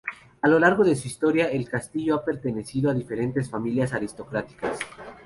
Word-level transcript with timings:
A 0.41 0.47
lo 0.47 0.57
largo 0.57 0.83
de 0.83 0.95
su 0.95 1.07
historia, 1.07 1.51
el 1.51 1.69
castillo 1.69 2.15
ha 2.15 2.25
pertenecido 2.25 2.89
a 2.89 2.95
diferentes 2.95 3.51
familias 3.51 3.93
aristocráticas. 3.93 4.79